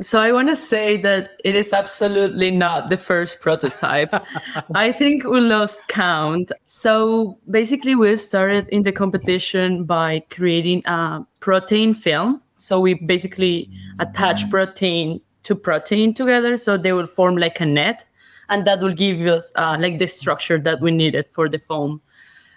So 0.00 0.20
I 0.20 0.30
want 0.30 0.48
to 0.48 0.54
say 0.54 0.96
that 0.98 1.32
it 1.44 1.56
is 1.56 1.72
absolutely 1.72 2.52
not 2.52 2.88
the 2.88 2.96
first 2.96 3.40
prototype. 3.40 4.14
I 4.74 4.92
think 4.92 5.24
we 5.24 5.40
lost 5.40 5.80
count. 5.88 6.52
So 6.66 7.36
basically, 7.50 7.96
we 7.96 8.16
started 8.16 8.68
in 8.68 8.84
the 8.84 8.92
competition 8.92 9.84
by 9.84 10.20
creating 10.30 10.86
a 10.86 11.26
protein 11.40 11.94
film. 11.94 12.40
So 12.54 12.78
we 12.78 12.94
basically 12.94 13.70
attach 13.98 14.48
protein 14.50 15.20
to 15.42 15.56
protein 15.56 16.14
together, 16.14 16.56
so 16.56 16.76
they 16.76 16.92
will 16.92 17.06
form 17.06 17.36
like 17.36 17.58
a 17.60 17.66
net, 17.66 18.04
and 18.50 18.64
that 18.66 18.80
will 18.80 18.94
give 18.94 19.20
us 19.26 19.52
uh, 19.56 19.76
like 19.80 19.98
the 19.98 20.06
structure 20.06 20.58
that 20.58 20.80
we 20.80 20.92
needed 20.92 21.28
for 21.28 21.48
the 21.48 21.58
foam. 21.58 22.00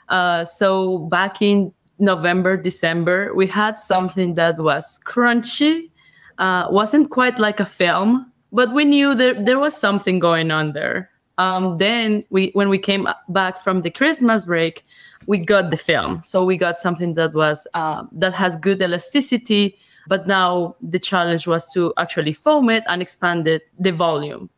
Uh, 0.10 0.44
so 0.44 1.00
back 1.10 1.42
in 1.42 1.74
November, 1.98 2.58
December, 2.58 3.34
we 3.34 3.48
had 3.48 3.78
something 3.78 4.34
that 4.34 4.60
was 4.60 5.00
crunchy 5.06 5.91
uh, 6.42 6.68
wasn't 6.70 7.12
quite 7.12 7.38
like 7.40 7.60
a 7.60 7.66
film, 7.66 8.30
but 8.52 8.74
we 8.74 8.84
knew 8.84 9.16
that 9.16 9.46
there 9.46 9.60
was 9.60 9.78
something 9.78 10.20
going 10.20 10.52
on 10.52 10.74
there. 10.74 11.10
Um, 11.38 11.78
then 11.78 12.26
we, 12.30 12.50
when 12.54 12.68
we 12.68 12.78
came 12.78 13.08
back 13.30 13.58
from 13.58 13.82
the 13.82 13.92
Christmas 13.92 14.44
break, 14.46 14.84
we 15.28 15.38
got 15.38 15.70
the 15.70 15.78
film. 15.78 16.22
So 16.24 16.44
we 16.44 16.58
got 16.58 16.78
something 16.78 17.14
that 17.14 17.34
was 17.34 17.68
uh, 17.76 18.04
that 18.12 18.34
has 18.34 18.58
good 18.58 18.82
elasticity. 18.82 19.78
But 20.08 20.28
now 20.28 20.76
the 20.82 21.00
challenge 21.00 21.46
was 21.48 21.72
to 21.74 21.94
actually 21.98 22.34
foam 22.34 22.70
it 22.70 22.84
and 22.88 23.02
expand 23.02 23.48
it 23.48 23.64
the 23.80 23.92
volume. 23.92 24.50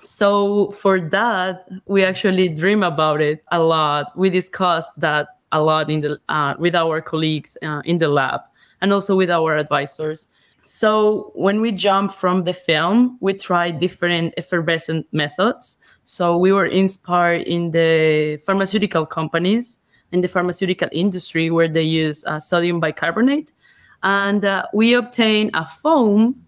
So 0.00 0.72
for 0.72 1.00
that, 1.00 1.68
we 1.86 2.04
actually 2.04 2.48
dream 2.48 2.82
about 2.82 3.20
it 3.20 3.44
a 3.52 3.60
lot. 3.60 4.16
We 4.18 4.28
discussed 4.28 4.92
that 4.98 5.28
a 5.52 5.62
lot 5.62 5.88
in 5.88 6.00
the 6.00 6.20
uh, 6.28 6.54
with 6.58 6.74
our 6.74 7.00
colleagues 7.00 7.56
uh, 7.62 7.82
in 7.84 7.98
the 7.98 8.08
lab 8.08 8.40
and 8.80 8.92
also 8.92 9.16
with 9.16 9.30
our 9.30 9.56
advisors. 9.56 10.28
So 10.62 11.32
when 11.34 11.60
we 11.60 11.72
jump 11.72 12.12
from 12.12 12.44
the 12.44 12.52
film, 12.52 13.18
we 13.20 13.34
tried 13.34 13.80
different 13.80 14.32
effervescent 14.36 15.06
methods. 15.10 15.78
So 16.04 16.38
we 16.38 16.52
were 16.52 16.66
inspired 16.66 17.42
in 17.42 17.72
the 17.72 18.40
pharmaceutical 18.46 19.04
companies, 19.04 19.80
in 20.12 20.20
the 20.20 20.28
pharmaceutical 20.28 20.88
industry, 20.92 21.50
where 21.50 21.66
they 21.66 21.82
use 21.82 22.24
uh, 22.26 22.38
sodium 22.38 22.78
bicarbonate, 22.78 23.52
and 24.04 24.44
uh, 24.44 24.64
we 24.72 24.94
obtained 24.94 25.50
a 25.54 25.66
foam, 25.66 26.40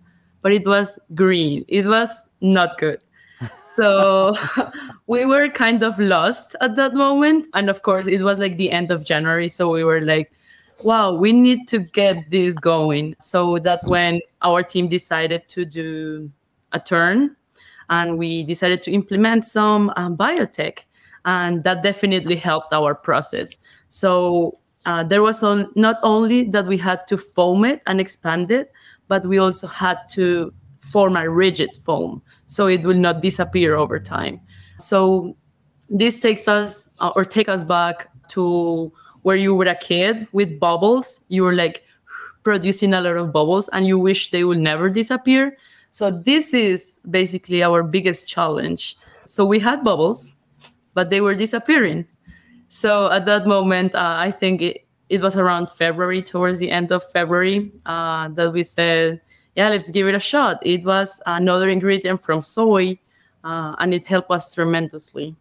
but 0.43 0.53
it 0.53 0.65
was 0.65 0.97
green. 1.15 1.65
It 1.67 1.87
was 1.87 2.25
not 2.41 2.79
good. 2.79 3.03
So 3.67 4.37
we 5.09 5.25
were 5.25 5.49
kind 5.49 5.83
of 5.83 5.99
lost 5.99 6.55
at 6.61 6.77
that 6.77 6.95
moment, 6.95 7.49
and 7.55 7.69
of 7.69 7.83
course, 7.83 8.07
it 8.07 8.23
was 8.23 8.39
like 8.39 8.59
the 8.59 8.71
end 8.71 8.93
of 8.93 9.05
January, 9.05 9.49
so 9.49 9.71
we 9.71 9.83
were 9.83 10.03
like 10.03 10.31
wow, 10.85 11.15
we 11.15 11.33
need 11.33 11.67
to 11.69 11.79
get 11.79 12.31
this 12.31 12.55
going. 12.57 13.17
So 13.19 13.59
that's 13.59 13.87
when 13.89 14.21
our 14.43 14.63
team 14.63 14.87
decided 14.87 15.49
to 15.49 15.65
do 15.65 16.31
a 16.73 16.79
turn 16.79 17.35
and 17.89 18.19
we 18.19 18.45
decided 18.45 18.83
to 18.83 18.93
implement 18.93 19.47
some 19.47 19.93
um, 19.97 20.17
biotech. 20.17 20.81
And 21.25 21.65
that 21.65 21.83
definitely 21.83 22.37
helped 22.37 22.73
our 22.75 22.95
process. 22.95 23.59
So 23.89 24.59
uh, 24.85 25.05
there 25.05 25.23
was 25.23 25.43
on, 25.43 25.71
not 25.75 25.97
only 26.03 26.45
that 26.51 26.67
we 26.67 26.77
had 26.77 27.07
to 27.07 27.17
foam 27.17 27.65
it 27.65 27.81
and 27.87 27.99
expand 27.99 28.51
it, 28.51 28.71
but 29.09 29.25
we 29.25 29.39
also 29.39 29.67
had 29.67 29.99
to 30.11 30.53
form 30.81 31.17
a 31.17 31.29
rigid 31.31 31.71
foam 31.83 32.23
so 32.45 32.67
it 32.67 32.83
will 32.83 32.99
not 32.99 33.23
disappear 33.23 33.75
over 33.75 33.99
time. 33.99 34.39
So 34.79 35.35
this 35.89 36.21
takes 36.21 36.47
us 36.47 36.91
uh, 37.01 37.13
or 37.17 37.25
take 37.25 37.49
us 37.49 37.65
back 37.65 38.09
to 38.29 38.93
where 39.25 39.37
you 39.37 39.55
were 39.55 39.65
a 39.65 39.75
kid 39.75 40.29
with 40.33 40.61
bubbles. 40.61 41.21
You 41.29 41.43
were 41.43 41.55
like 41.55 41.83
producing 42.45 42.93
a 42.93 43.01
lot 43.01 43.17
of 43.17 43.33
bubbles 43.33 43.69
and 43.73 43.87
you 43.87 43.99
wish 43.99 44.31
they 44.31 44.45
will 44.45 44.59
never 44.59 44.89
disappear. 44.89 45.57
So 45.91 46.11
this 46.11 46.53
is 46.53 47.01
basically 47.11 47.63
our 47.63 47.83
biggest 47.83 48.29
challenge. 48.29 48.97
So 49.25 49.47
we 49.47 49.59
had 49.59 49.83
bubbles, 49.83 50.35
but 50.93 51.09
they 51.09 51.23
were 51.23 51.35
disappearing. 51.35 52.07
So 52.69 53.11
at 53.11 53.25
that 53.25 53.47
moment, 53.47 53.95
uh, 53.95 54.15
I 54.19 54.31
think 54.31 54.61
it, 54.61 54.85
it 55.09 55.23
was 55.23 55.37
around 55.39 55.71
February, 55.71 56.21
towards 56.21 56.59
the 56.59 56.71
end 56.71 56.93
of 56.93 57.03
February, 57.11 57.73
uh, 57.87 58.29
that 58.29 58.53
we 58.53 58.63
said, 58.63 59.23
yeah, 59.57 59.71
let's 59.71 59.91
give 59.91 60.07
it 60.07 60.15
a 60.15 60.21
shot. 60.21 60.59
It 60.63 60.85
was 60.85 61.21
another 61.25 61.69
ingredient 61.69 62.23
from 62.23 62.43
soy, 62.43 62.99
uh, 63.45 63.77
and 63.79 63.95
it 63.95 64.05
helped 64.05 64.31
us 64.31 64.53
tremendously. 64.53 65.35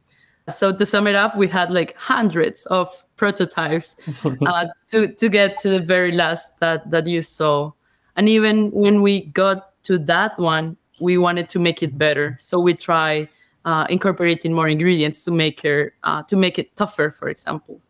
So 0.49 0.75
to 0.75 0.85
sum 0.85 1.07
it 1.07 1.15
up, 1.15 1.37
we 1.37 1.47
had 1.47 1.71
like 1.71 1.95
hundreds 1.95 2.65
of 2.67 3.05
prototypes 3.15 3.95
uh, 4.45 4.67
to 4.87 5.07
to 5.13 5.29
get 5.29 5.57
to 5.59 5.69
the 5.69 5.79
very 5.79 6.11
last 6.11 6.59
that 6.59 6.89
that 6.91 7.07
you 7.07 7.21
saw. 7.21 7.71
And 8.15 8.27
even 8.29 8.71
when 8.71 9.01
we 9.01 9.25
got 9.31 9.81
to 9.83 9.97
that 9.99 10.37
one, 10.37 10.77
we 10.99 11.17
wanted 11.17 11.49
to 11.49 11.59
make 11.59 11.81
it 11.81 11.97
better. 11.97 12.35
So 12.39 12.59
we 12.59 12.73
try 12.73 13.27
uh, 13.65 13.85
incorporating 13.89 14.53
more 14.53 14.67
ingredients 14.67 15.23
to 15.25 15.31
make 15.31 15.63
it 15.63 15.93
uh, 16.03 16.23
to 16.23 16.35
make 16.35 16.59
it 16.59 16.75
tougher, 16.75 17.09
for 17.11 17.29
example. 17.29 17.81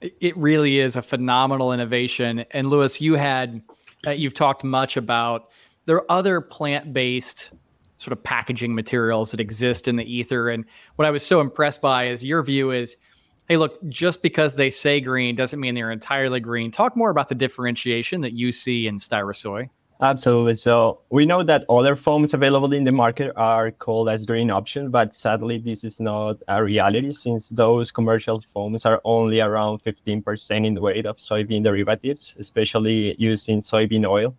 It 0.00 0.36
really 0.36 0.78
is 0.78 0.94
a 0.94 1.02
phenomenal 1.02 1.72
innovation. 1.72 2.44
And 2.52 2.70
Lewis, 2.70 3.00
you 3.00 3.14
had 3.14 3.62
uh, 4.06 4.10
you've 4.12 4.34
talked 4.34 4.62
much 4.62 4.96
about 4.96 5.48
there 5.86 5.96
are 5.96 6.10
other 6.10 6.40
plant-based 6.40 7.50
sort 7.98 8.12
of 8.12 8.22
packaging 8.22 8.74
materials 8.74 9.32
that 9.32 9.40
exist 9.40 9.86
in 9.86 9.96
the 9.96 10.04
ether. 10.04 10.48
And 10.48 10.64
what 10.96 11.06
I 11.06 11.10
was 11.10 11.26
so 11.26 11.40
impressed 11.40 11.82
by 11.82 12.08
is 12.08 12.24
your 12.24 12.42
view 12.42 12.70
is, 12.70 12.96
hey, 13.48 13.56
look, 13.56 13.78
just 13.88 14.22
because 14.22 14.54
they 14.54 14.70
say 14.70 15.00
green 15.00 15.34
doesn't 15.34 15.60
mean 15.60 15.74
they're 15.74 15.90
entirely 15.90 16.40
green. 16.40 16.70
Talk 16.70 16.96
more 16.96 17.10
about 17.10 17.28
the 17.28 17.34
differentiation 17.34 18.20
that 18.22 18.32
you 18.32 18.52
see 18.52 18.86
in 18.86 18.98
Styrosoy. 18.98 19.68
Absolutely. 20.00 20.54
So 20.54 21.00
we 21.10 21.26
know 21.26 21.42
that 21.42 21.64
other 21.68 21.96
foams 21.96 22.32
available 22.32 22.72
in 22.72 22.84
the 22.84 22.92
market 22.92 23.32
are 23.34 23.72
called 23.72 24.08
as 24.08 24.24
green 24.26 24.48
options, 24.48 24.90
but 24.92 25.12
sadly, 25.12 25.58
this 25.58 25.82
is 25.82 25.98
not 25.98 26.36
a 26.46 26.62
reality 26.62 27.12
since 27.12 27.48
those 27.48 27.90
commercial 27.90 28.40
foams 28.54 28.86
are 28.86 29.00
only 29.04 29.40
around 29.40 29.82
15% 29.82 30.64
in 30.64 30.74
the 30.74 30.80
weight 30.80 31.04
of 31.04 31.16
soybean 31.16 31.64
derivatives, 31.64 32.36
especially 32.38 33.16
using 33.18 33.60
soybean 33.60 34.08
oil. 34.08 34.36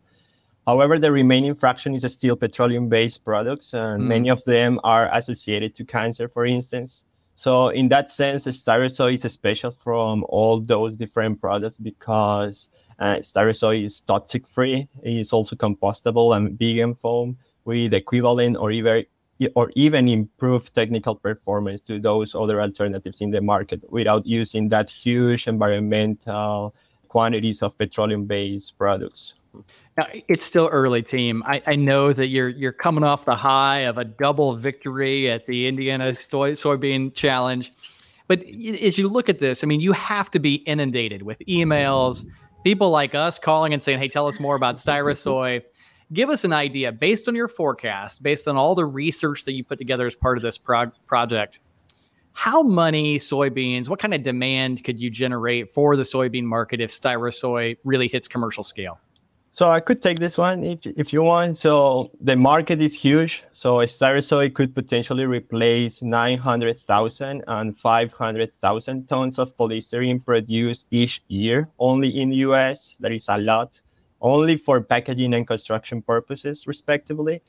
However, 0.69 0.99
the 0.99 1.11
remaining 1.11 1.55
fraction 1.55 1.95
is 1.95 2.05
still 2.13 2.35
petroleum-based 2.35 3.25
products, 3.25 3.73
and 3.73 4.03
mm. 4.03 4.05
many 4.05 4.29
of 4.29 4.43
them 4.43 4.79
are 4.83 5.09
associated 5.11 5.73
to 5.77 5.83
cancer, 5.83 6.27
for 6.27 6.45
instance. 6.45 7.03
So 7.33 7.69
in 7.69 7.89
that 7.89 8.11
sense, 8.11 8.45
Styrosoy 8.45 9.15
is 9.15 9.33
special 9.33 9.71
from 9.71 10.23
all 10.29 10.59
those 10.59 10.95
different 10.95 11.41
products 11.41 11.79
because 11.79 12.69
uh, 12.99 13.15
Styrosoy 13.15 13.85
is 13.85 13.99
toxic 14.01 14.47
free. 14.47 14.88
It 15.01 15.17
is 15.17 15.33
also 15.33 15.55
compostable 15.55 16.38
and 16.38 16.59
vegan 16.59 16.93
foam 16.93 17.38
with 17.65 17.95
equivalent 17.95 18.55
or 18.55 18.69
even 18.69 19.05
or 19.55 19.71
even 19.75 20.07
improved 20.07 20.75
technical 20.75 21.15
performance 21.15 21.81
to 21.83 21.97
those 21.97 22.35
other 22.35 22.61
alternatives 22.61 23.21
in 23.21 23.31
the 23.31 23.41
market 23.41 23.79
without 23.89 24.27
using 24.27 24.69
that 24.69 24.89
huge 24.91 25.47
environmental 25.47 26.75
quantities 27.10 27.62
of 27.62 27.78
petroleum-based 27.78 28.78
products. 28.78 29.34
Now, 29.98 30.08
it's 30.30 30.46
still 30.46 30.70
early, 30.72 31.01
team. 31.01 31.44
I, 31.46 31.62
I, 31.68 31.75
know 31.75 32.13
that 32.13 32.28
you're 32.28 32.48
you're 32.48 32.72
coming 32.72 33.04
off 33.04 33.25
the 33.25 33.36
high 33.36 33.80
of 33.80 33.98
a 33.98 34.06
double 34.06 34.56
victory 34.56 35.30
at 35.30 35.46
the 35.46 35.68
Indiana 35.68 36.13
soy, 36.13 36.51
soybean 36.51 37.13
challenge, 37.13 37.74
but 38.28 38.44
as 38.44 38.98
you 38.98 39.10
look 39.10 39.28
at 39.28 39.39
this, 39.39 39.63
I 39.63 39.68
mean, 39.68 39.82
you 39.82 39.92
have 39.92 40.32
to 40.32 40.39
be 40.39 40.56
inundated 40.56 41.24
with 41.24 41.39
emails, 41.50 42.25
people 42.63 42.92
like 42.92 43.16
us 43.16 43.39
calling 43.39 43.74
and 43.74 43.84
saying, 43.84 44.00
"Hey, 44.00 44.08
tell 44.08 44.28
us 44.28 44.39
more 44.39 44.56
about 44.56 44.75
Styrosoy." 44.75 45.63
Give 46.13 46.30
us 46.30 46.44
an 46.44 46.54
idea 46.54 46.92
based 46.92 47.28
on 47.28 47.36
your 47.36 47.48
forecast, 47.48 48.24
based 48.24 48.48
on 48.48 48.56
all 48.56 48.75
the 48.75 48.86
research 48.86 49.46
that 49.46 49.54
you 49.54 49.63
put 49.63 49.78
together 49.78 50.08
as 50.08 50.16
part 50.16 50.38
of 50.38 50.44
this 50.44 50.58
pro- 50.58 50.92
project. 51.08 51.60
How 52.33 52.63
many 52.63 53.17
soybeans, 53.17 53.89
what 53.89 54.00
kind 54.00 54.13
of 54.13 54.24
demand 54.24 54.83
could 54.83 55.00
you 55.00 55.09
generate 55.09 55.69
for 55.69 55.95
the 55.95 56.03
soybean 56.03 56.43
market 56.43 56.79
if 56.79 56.91
Styrosoy 56.91 57.77
really 57.83 58.07
hits 58.07 58.27
commercial 58.27 58.63
scale? 58.63 59.00
So 59.51 59.69
I 59.69 59.79
could 59.79 60.01
take 60.01 60.19
this 60.19 60.38
one 60.38 60.63
if, 60.63 60.86
if 60.86 61.12
you 61.12 61.24
want. 61.24 61.57
So 61.57 62.12
the 62.21 62.36
market 62.36 62.81
is 62.81 62.93
huge. 62.93 63.43
So 63.51 63.77
Styrosoy 63.77 64.53
could 64.53 64.75
potentially 64.75 65.25
replace 65.25 66.01
900,000 66.01 67.43
and 67.48 67.77
500,000 67.77 69.07
tons 69.07 69.39
of 69.39 69.57
polystyrene 69.57 70.24
produced 70.24 70.88
each 70.91 71.24
year 71.27 71.69
only 71.79 72.21
in 72.21 72.29
the 72.29 72.38
US. 72.38 72.95
That 73.00 73.12
is 73.12 73.25
a 73.27 73.38
lot, 73.38 73.81
only 74.21 74.55
for 74.55 74.81
packaging 74.81 75.33
and 75.33 75.48
construction 75.48 76.03
purposes, 76.03 76.67
respectively. 76.67 77.41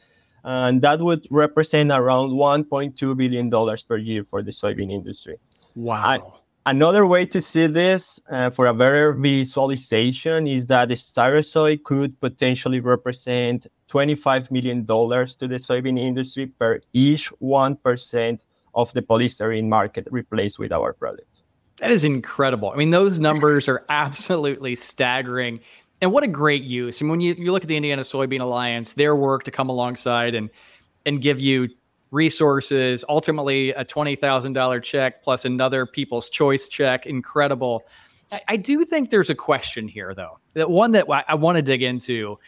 And 0.44 0.82
that 0.82 1.00
would 1.00 1.26
represent 1.30 1.90
around 1.90 2.30
$1.2 2.30 3.16
billion 3.16 3.50
per 3.50 3.96
year 3.96 4.24
for 4.28 4.42
the 4.42 4.50
soybean 4.50 4.90
industry. 4.90 5.36
Wow. 5.74 6.40
Another 6.66 7.06
way 7.06 7.24
to 7.26 7.40
see 7.40 7.66
this 7.66 8.20
uh, 8.30 8.50
for 8.50 8.66
a 8.66 8.74
better 8.74 9.12
visualization 9.14 10.46
is 10.46 10.66
that 10.66 10.88
the 10.88 10.94
styrosoy 10.94 11.82
could 11.82 12.20
potentially 12.20 12.80
represent 12.80 13.66
$25 13.90 14.50
million 14.50 14.86
to 14.86 15.48
the 15.48 15.56
soybean 15.56 15.98
industry 15.98 16.46
per 16.46 16.80
each 16.92 17.32
1% 17.42 18.44
of 18.74 18.92
the 18.92 19.02
polystyrene 19.02 19.68
market 19.68 20.06
replaced 20.10 20.58
with 20.58 20.70
our 20.70 20.92
product. 20.92 21.26
That 21.78 21.90
is 21.90 22.04
incredible. 22.04 22.70
I 22.70 22.76
mean, 22.76 22.90
those 22.90 23.18
numbers 23.18 23.66
are 23.66 23.84
absolutely 23.88 24.76
staggering. 24.76 25.60
And 26.02 26.12
what 26.12 26.24
a 26.24 26.28
great 26.28 26.62
use. 26.62 27.00
And 27.00 27.10
when 27.10 27.20
you, 27.20 27.34
you 27.34 27.52
look 27.52 27.62
at 27.62 27.68
the 27.68 27.76
Indiana 27.76 28.02
Soybean 28.02 28.40
Alliance, 28.40 28.94
their 28.94 29.14
work 29.14 29.44
to 29.44 29.50
come 29.50 29.68
alongside 29.68 30.34
and 30.34 30.50
and 31.06 31.22
give 31.22 31.40
you 31.40 31.68
resources, 32.10 33.04
ultimately 33.08 33.70
a 33.70 33.84
$20,000 33.84 34.82
check 34.82 35.22
plus 35.22 35.44
another 35.44 35.86
people's 35.86 36.28
choice 36.28 36.68
check. 36.68 37.06
Incredible. 37.06 37.84
I, 38.32 38.40
I, 38.48 38.56
do 38.56 38.84
think 38.84 39.10
there's 39.10 39.30
a 39.30 39.34
question 39.34 39.88
here, 39.88 40.14
though, 40.14 40.38
that 40.54 40.70
one 40.70 40.92
that 40.92 41.08
I, 41.08 41.24
I 41.28 41.34
want 41.36 41.56
to 41.56 41.62
dig 41.62 41.82
into. 41.82 42.38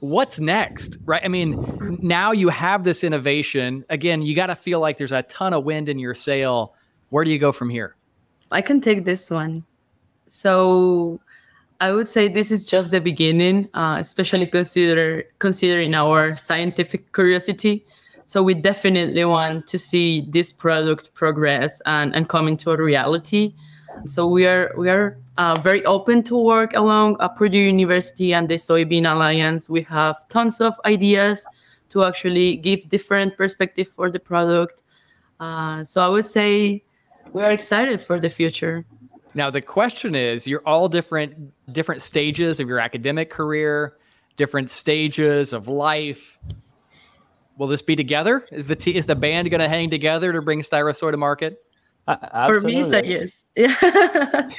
What's 0.00 0.38
next, 0.38 0.98
right? 1.06 1.22
I 1.24 1.28
mean, 1.28 1.98
now 2.02 2.32
you 2.32 2.50
have 2.50 2.84
this 2.84 3.04
innovation. 3.04 3.84
Again, 3.88 4.20
you 4.20 4.36
got 4.36 4.46
to 4.46 4.54
feel 4.54 4.80
like 4.80 4.98
there's 4.98 5.12
a 5.12 5.22
ton 5.22 5.54
of 5.54 5.64
wind 5.64 5.88
in 5.88 5.98
your 5.98 6.14
sail. 6.14 6.74
Where 7.08 7.24
do 7.24 7.30
you 7.30 7.38
go 7.38 7.52
from 7.52 7.70
here? 7.70 7.96
I 8.50 8.60
can 8.60 8.80
take 8.80 9.04
this 9.04 9.30
one. 9.30 9.64
So, 10.26 11.20
I 11.84 11.92
would 11.92 12.08
say 12.08 12.28
this 12.28 12.50
is 12.50 12.64
just 12.64 12.92
the 12.92 12.98
beginning, 12.98 13.68
uh, 13.74 13.96
especially 14.00 14.46
consider 14.46 15.24
considering 15.38 15.92
our 15.94 16.34
scientific 16.34 17.12
curiosity. 17.12 17.84
So 18.24 18.42
we 18.42 18.54
definitely 18.54 19.22
want 19.26 19.66
to 19.66 19.78
see 19.78 20.22
this 20.30 20.50
product 20.50 21.12
progress 21.12 21.82
and, 21.84 22.16
and 22.16 22.26
come 22.26 22.48
into 22.48 22.70
a 22.70 22.78
reality. 22.78 23.52
So 24.06 24.26
we 24.26 24.46
are 24.46 24.72
we 24.78 24.88
are 24.88 25.18
uh, 25.36 25.56
very 25.56 25.84
open 25.84 26.22
to 26.22 26.38
work 26.38 26.72
along 26.72 27.18
uh, 27.20 27.28
Purdue 27.28 27.58
University 27.58 28.32
and 28.32 28.48
the 28.48 28.54
Soybean 28.54 29.04
Alliance. 29.04 29.68
We 29.68 29.82
have 29.82 30.16
tons 30.30 30.62
of 30.62 30.72
ideas 30.86 31.46
to 31.90 32.04
actually 32.04 32.56
give 32.56 32.88
different 32.88 33.36
perspective 33.36 33.88
for 33.88 34.10
the 34.10 34.20
product. 34.20 34.82
Uh, 35.38 35.84
so 35.84 36.00
I 36.02 36.08
would 36.08 36.24
say 36.24 36.82
we 37.34 37.42
are 37.42 37.52
excited 37.52 38.00
for 38.00 38.18
the 38.18 38.30
future. 38.30 38.86
Now 39.34 39.50
the 39.50 39.60
question 39.60 40.14
is, 40.14 40.46
you're 40.46 40.62
all 40.66 40.88
different 40.88 41.52
different 41.72 42.02
stages 42.02 42.60
of 42.60 42.68
your 42.68 42.78
academic 42.78 43.30
career, 43.30 43.96
different 44.36 44.70
stages 44.70 45.52
of 45.52 45.68
life 45.68 46.38
will 47.56 47.66
this 47.66 47.82
be 47.82 47.96
together? 47.96 48.46
Is 48.50 48.66
the 48.66 48.76
t- 48.76 48.94
is 48.94 49.06
the 49.06 49.14
band 49.14 49.50
going 49.50 49.60
to 49.60 49.68
hang 49.68 49.90
together 49.90 50.32
to 50.32 50.42
bring 50.42 50.60
Styrosoy 50.60 51.10
to 51.10 51.16
market? 51.16 51.62
Uh, 52.06 52.46
for 52.46 52.60
me, 52.60 52.84
say 52.84 53.02
yes. 53.04 53.46
Yeah. 53.56 54.50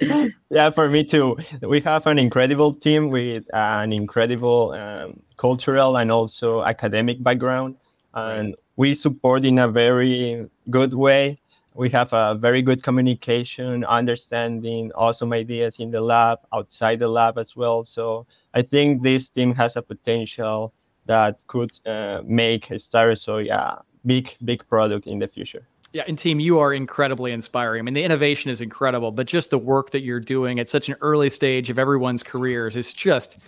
yeah, 0.50 0.70
for 0.70 0.88
me 0.88 1.02
too. 1.02 1.36
We 1.62 1.80
have 1.80 2.06
an 2.06 2.18
incredible 2.18 2.74
team 2.74 3.08
with 3.08 3.44
an 3.52 3.92
incredible 3.92 4.72
um, 4.72 5.20
cultural 5.36 5.96
and 5.96 6.12
also 6.12 6.62
academic 6.62 7.22
background, 7.24 7.76
and 8.14 8.54
we 8.76 8.94
support 8.94 9.44
in 9.44 9.58
a 9.58 9.66
very 9.66 10.48
good 10.70 10.94
way. 10.94 11.39
We 11.80 11.88
have 11.88 12.12
a 12.12 12.34
very 12.34 12.60
good 12.60 12.82
communication, 12.82 13.84
understanding, 13.84 14.92
awesome 14.94 15.32
ideas 15.32 15.80
in 15.80 15.90
the 15.90 16.02
lab, 16.02 16.40
outside 16.52 16.98
the 16.98 17.08
lab 17.08 17.38
as 17.38 17.56
well. 17.56 17.86
So 17.86 18.26
I 18.52 18.60
think 18.60 19.02
this 19.02 19.30
team 19.30 19.54
has 19.54 19.76
a 19.76 19.82
potential 19.82 20.74
that 21.06 21.38
could 21.46 21.72
uh, 21.86 22.20
make 22.26 22.68
Styrosoy 22.68 23.48
a 23.48 23.82
big, 24.04 24.36
big 24.44 24.68
product 24.68 25.06
in 25.06 25.20
the 25.20 25.26
future. 25.26 25.66
Yeah, 25.94 26.02
and 26.06 26.18
team, 26.18 26.38
you 26.38 26.58
are 26.58 26.74
incredibly 26.74 27.32
inspiring. 27.32 27.80
I 27.80 27.82
mean, 27.82 27.94
the 27.94 28.04
innovation 28.04 28.50
is 28.50 28.60
incredible, 28.60 29.10
but 29.10 29.26
just 29.26 29.48
the 29.48 29.56
work 29.56 29.88
that 29.92 30.02
you're 30.02 30.20
doing 30.20 30.60
at 30.60 30.68
such 30.68 30.90
an 30.90 30.96
early 31.00 31.30
stage 31.30 31.70
of 31.70 31.78
everyone's 31.78 32.22
careers 32.22 32.76
is 32.76 32.92
just, 32.92 33.38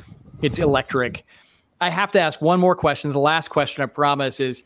it's 0.40 0.58
electric. 0.58 1.26
I 1.82 1.90
have 1.90 2.10
to 2.12 2.20
ask 2.20 2.40
one 2.40 2.60
more 2.60 2.76
question. 2.76 3.10
The 3.10 3.18
last 3.18 3.48
question, 3.48 3.82
I 3.82 3.86
promise, 3.86 4.40
is 4.40 4.62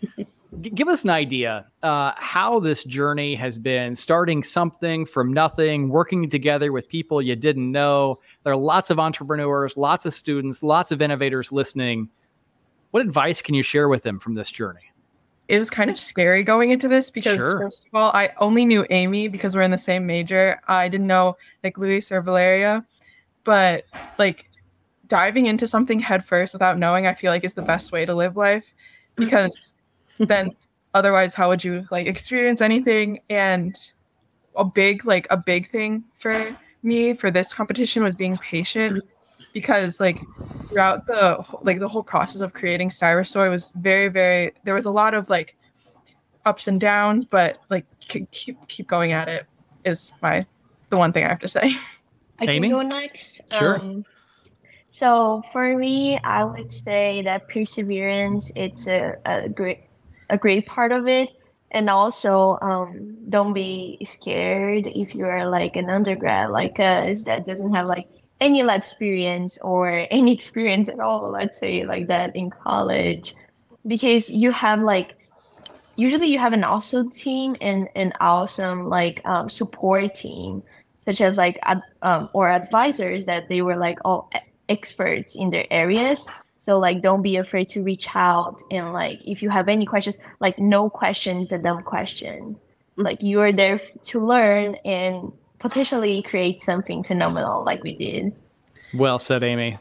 G- 0.60 0.70
give 0.70 0.88
us 0.88 1.04
an 1.04 1.10
idea 1.10 1.66
uh, 1.82 2.12
how 2.16 2.60
this 2.60 2.84
journey 2.84 3.34
has 3.34 3.58
been 3.58 3.94
starting 3.94 4.42
something 4.42 5.04
from 5.04 5.32
nothing, 5.32 5.88
working 5.88 6.28
together 6.30 6.72
with 6.72 6.88
people 6.88 7.20
you 7.20 7.36
didn't 7.36 7.70
know. 7.70 8.20
There 8.44 8.52
are 8.52 8.56
lots 8.56 8.90
of 8.90 8.98
entrepreneurs, 8.98 9.76
lots 9.76 10.06
of 10.06 10.14
students, 10.14 10.62
lots 10.62 10.92
of 10.92 11.02
innovators 11.02 11.52
listening. 11.52 12.08
What 12.92 13.02
advice 13.02 13.42
can 13.42 13.54
you 13.54 13.62
share 13.62 13.88
with 13.88 14.02
them 14.02 14.18
from 14.18 14.34
this 14.34 14.50
journey? 14.50 14.92
It 15.48 15.58
was 15.58 15.70
kind 15.70 15.90
of 15.90 15.98
scary 15.98 16.42
going 16.42 16.70
into 16.70 16.88
this 16.88 17.10
because, 17.10 17.36
Sure. 17.36 17.60
first 17.60 17.86
of 17.86 17.94
all, 17.94 18.10
I 18.14 18.32
only 18.38 18.64
knew 18.64 18.84
Amy 18.90 19.28
because 19.28 19.54
we're 19.54 19.62
in 19.62 19.70
the 19.70 19.78
same 19.78 20.06
major. 20.06 20.60
I 20.66 20.88
didn't 20.88 21.06
know 21.06 21.36
like 21.62 21.78
Luis 21.78 22.10
or 22.10 22.20
Valeria, 22.20 22.84
but 23.44 23.84
like 24.18 24.50
diving 25.06 25.46
into 25.46 25.68
something 25.68 26.00
headfirst 26.00 26.52
without 26.52 26.78
knowing, 26.78 27.06
I 27.06 27.14
feel 27.14 27.30
like 27.30 27.44
is 27.44 27.54
the 27.54 27.62
best 27.62 27.92
way 27.92 28.04
to 28.04 28.14
live 28.14 28.36
life 28.36 28.74
because 29.14 29.74
then 30.18 30.54
otherwise, 30.94 31.34
how 31.34 31.48
would 31.48 31.62
you 31.62 31.86
like 31.90 32.06
experience 32.06 32.60
anything? 32.60 33.20
And 33.30 33.74
a 34.56 34.64
big, 34.64 35.04
like 35.04 35.26
a 35.30 35.36
big 35.36 35.70
thing 35.70 36.04
for 36.14 36.56
me 36.82 37.14
for 37.14 37.30
this 37.30 37.52
competition 37.52 38.02
was 38.02 38.14
being 38.14 38.36
patient 38.38 39.02
because 39.52 40.00
like 40.00 40.18
throughout 40.68 41.06
the 41.06 41.44
like 41.62 41.80
the 41.80 41.88
whole 41.88 42.02
process 42.02 42.40
of 42.40 42.52
creating 42.52 42.88
Styrosoy 42.88 43.50
was 43.50 43.72
very 43.76 44.08
very 44.08 44.52
there 44.64 44.74
was 44.74 44.84
a 44.84 44.90
lot 44.90 45.14
of 45.14 45.28
like 45.28 45.56
ups 46.44 46.68
and 46.68 46.80
downs 46.80 47.24
but 47.24 47.58
like 47.70 47.84
k- 48.00 48.26
keep 48.30 48.56
keep 48.68 48.86
going 48.86 49.12
at 49.12 49.28
it 49.28 49.46
is 49.84 50.12
my 50.22 50.46
the 50.90 50.96
one 50.96 51.12
thing 51.12 51.24
I 51.24 51.28
have 51.28 51.38
to 51.40 51.48
say. 51.48 51.74
I 52.38 52.44
Amy? 52.44 52.68
can 52.68 52.78
go 52.78 52.82
next. 52.82 53.40
Sure. 53.50 53.80
Um, 53.80 54.04
so 54.90 55.42
for 55.52 55.76
me, 55.76 56.18
I 56.18 56.44
would 56.44 56.72
say 56.72 57.22
that 57.22 57.48
perseverance 57.48 58.52
it's 58.54 58.86
a, 58.86 59.16
a 59.24 59.48
great 59.48 59.84
a 60.30 60.38
great 60.38 60.66
part 60.66 60.92
of 60.92 61.06
it. 61.06 61.30
And 61.72 61.90
also, 61.90 62.58
um, 62.62 63.16
don't 63.28 63.52
be 63.52 63.98
scared 64.04 64.86
if 64.86 65.14
you 65.14 65.26
are 65.26 65.48
like 65.48 65.76
an 65.76 65.90
undergrad 65.90 66.50
like 66.50 66.78
us 66.78 67.24
that 67.24 67.46
doesn't 67.46 67.74
have 67.74 67.86
like 67.86 68.08
any 68.40 68.62
lab 68.62 68.78
experience 68.78 69.58
or 69.58 70.06
any 70.10 70.32
experience 70.32 70.88
at 70.88 71.00
all, 71.00 71.30
let's 71.30 71.58
say 71.58 71.84
like 71.84 72.06
that 72.06 72.34
in 72.36 72.50
college, 72.50 73.34
because 73.86 74.30
you 74.30 74.52
have 74.52 74.80
like 74.80 75.16
usually 75.96 76.28
you 76.28 76.38
have 76.38 76.52
an 76.52 76.64
awesome 76.64 77.10
team 77.10 77.56
and 77.60 77.88
an 77.96 78.12
awesome 78.20 78.88
like 78.88 79.20
um, 79.24 79.48
support 79.48 80.14
team 80.14 80.62
such 81.04 81.20
as 81.20 81.36
like 81.36 81.58
ad, 81.62 81.80
um, 82.02 82.28
or 82.32 82.50
advisors 82.50 83.26
that 83.26 83.48
they 83.48 83.62
were 83.62 83.76
like 83.76 83.98
all 84.04 84.30
experts 84.68 85.36
in 85.36 85.50
their 85.50 85.66
areas 85.70 86.28
so 86.66 86.78
like 86.78 87.00
don't 87.00 87.22
be 87.22 87.36
afraid 87.36 87.68
to 87.68 87.82
reach 87.82 88.08
out 88.14 88.60
and 88.70 88.92
like 88.92 89.20
if 89.24 89.42
you 89.42 89.48
have 89.48 89.68
any 89.68 89.86
questions 89.86 90.18
like 90.40 90.58
no 90.58 90.90
question 90.90 91.38
is 91.38 91.52
a 91.52 91.58
dumb 91.58 91.82
question 91.82 92.56
like 92.96 93.22
you 93.22 93.40
are 93.40 93.52
there 93.52 93.78
to 94.02 94.20
learn 94.20 94.74
and 94.84 95.32
potentially 95.58 96.22
create 96.22 96.60
something 96.60 97.02
phenomenal 97.04 97.64
like 97.64 97.82
we 97.82 97.94
did 97.94 98.32
Well 98.94 99.18
said, 99.18 99.42
Amy. 99.42 99.78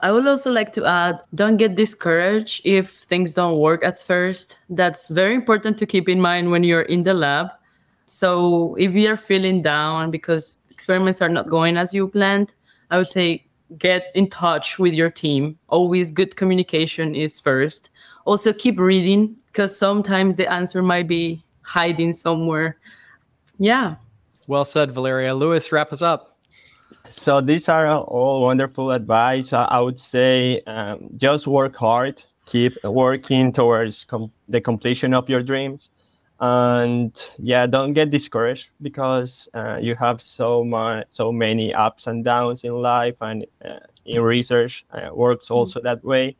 I 0.00 0.10
would 0.12 0.26
also 0.26 0.50
like 0.50 0.72
to 0.72 0.84
add 0.86 1.20
don't 1.34 1.58
get 1.58 1.74
discouraged 1.76 2.62
if 2.64 2.90
things 2.90 3.34
don't 3.34 3.58
work 3.58 3.84
at 3.84 3.98
first. 3.98 4.58
That's 4.70 5.10
very 5.10 5.34
important 5.34 5.76
to 5.78 5.86
keep 5.86 6.08
in 6.08 6.20
mind 6.20 6.50
when 6.50 6.64
you're 6.64 6.88
in 6.88 7.02
the 7.02 7.14
lab. 7.14 7.48
So 8.06 8.74
if 8.76 8.92
you're 8.92 9.16
feeling 9.18 9.62
down 9.62 10.10
because 10.10 10.58
experiments 10.70 11.20
are 11.20 11.28
not 11.28 11.48
going 11.48 11.76
as 11.76 11.92
you 11.92 12.08
planned, 12.08 12.54
I 12.90 12.96
would 12.96 13.08
say 13.08 13.44
get 13.78 14.10
in 14.14 14.28
touch 14.28 14.78
with 14.78 14.94
your 14.94 15.10
team. 15.10 15.58
Always 15.68 16.10
good 16.10 16.36
communication 16.36 17.14
is 17.14 17.38
first. 17.38 17.90
Also 18.24 18.52
keep 18.52 18.78
reading 18.78 19.36
because 19.46 19.76
sometimes 19.76 20.36
the 20.36 20.50
answer 20.50 20.82
might 20.82 21.08
be 21.08 21.42
hiding 21.62 22.12
somewhere. 22.12 22.78
Yeah. 23.58 23.96
Well 24.46 24.64
said, 24.64 24.92
Valeria. 24.92 25.34
Lewis, 25.34 25.70
wrap 25.70 25.92
us 25.92 26.02
up. 26.02 26.38
So 27.10 27.40
these 27.40 27.68
are 27.68 27.88
all 27.88 28.42
wonderful 28.42 28.90
advice. 28.90 29.52
I 29.52 29.64
I 29.64 29.80
would 29.80 30.00
say 30.00 30.62
um, 30.66 31.10
just 31.16 31.46
work 31.46 31.76
hard, 31.76 32.22
keep 32.46 32.72
working 32.84 33.52
towards 33.52 34.04
com- 34.04 34.32
the 34.48 34.60
completion 34.60 35.14
of 35.14 35.28
your 35.28 35.42
dreams, 35.42 35.90
and 36.40 37.12
yeah, 37.38 37.66
don't 37.66 37.92
get 37.92 38.10
discouraged 38.10 38.70
because 38.80 39.48
uh, 39.54 39.78
you 39.80 39.94
have 39.94 40.22
so 40.22 40.64
much, 40.64 41.06
so 41.10 41.30
many 41.30 41.74
ups 41.74 42.06
and 42.06 42.24
downs 42.24 42.64
in 42.64 42.72
life 42.72 43.16
and 43.20 43.46
uh, 43.64 43.80
in 44.06 44.22
research. 44.22 44.86
Uh, 44.90 45.10
works 45.14 45.50
also 45.50 45.80
that 45.82 46.02
way, 46.02 46.36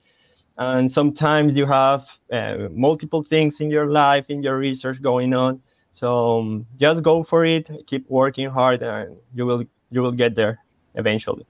and 0.58 0.90
sometimes 0.90 1.54
you 1.56 1.66
have 1.66 2.18
uh, 2.32 2.68
multiple 2.72 3.22
things 3.22 3.60
in 3.60 3.70
your 3.70 3.86
life, 3.90 4.30
in 4.30 4.42
your 4.42 4.58
research 4.58 5.02
going 5.02 5.34
on. 5.34 5.60
So 5.92 6.40
um, 6.40 6.66
just 6.78 7.02
go 7.02 7.22
for 7.22 7.44
it. 7.44 7.70
Keep 7.86 8.08
working 8.08 8.48
hard, 8.48 8.82
and 8.82 9.16
you 9.34 9.44
will 9.46 9.64
you 9.90 10.00
will 10.02 10.12
get 10.12 10.34
there 10.34 10.60
eventually. 10.94 11.46